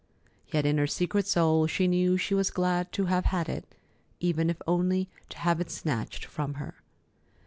Yet 0.47 0.65
in 0.65 0.79
her 0.79 0.87
secret 0.87 1.27
soul 1.27 1.67
she 1.67 1.87
knew 1.87 2.17
she 2.17 2.33
was 2.33 2.49
glad 2.49 2.91
to 2.93 3.05
have 3.05 3.25
had 3.25 3.47
it, 3.47 3.75
even 4.19 4.49
if 4.49 4.59
only 4.65 5.11
to 5.29 5.37
have 5.37 5.61
it 5.61 5.69
snatched 5.69 6.25
from 6.25 6.55
her. 6.55 6.77